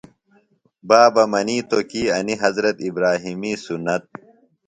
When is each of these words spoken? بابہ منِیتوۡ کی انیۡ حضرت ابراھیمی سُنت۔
بابہ 0.87 1.23
منِیتوۡ 1.31 1.85
کی 1.89 2.01
انیۡ 2.17 2.41
حضرت 2.43 2.77
ابراھیمی 2.87 3.53
سُنت۔ 3.65 4.03